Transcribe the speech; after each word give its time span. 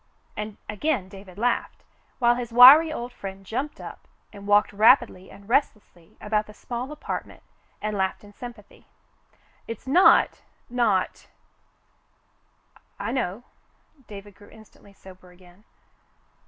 And 0.35 0.57
again 0.67 1.09
David 1.09 1.37
laughed, 1.37 1.83
while 2.17 2.33
his 2.33 2.51
wiry 2.51 2.91
old 2.91 3.13
friend 3.13 3.45
jumped 3.45 3.79
up 3.79 4.07
and 4.33 4.47
walked 4.47 4.73
rapidly 4.73 5.29
and 5.29 5.47
restlessly 5.47 6.17
about 6.19 6.47
the 6.47 6.55
small 6.55 6.91
apartment 6.91 7.43
and 7.83 7.95
laughed 7.95 8.23
in 8.23 8.33
sympathy. 8.33 8.87
"It's 9.67 9.85
not— 9.85 10.41
not 10.87 11.27
—""I 12.99 13.11
know." 13.11 13.43
David 14.07 14.33
grew 14.33 14.49
instantly 14.49 14.93
sober 14.93 15.29
again. 15.29 15.65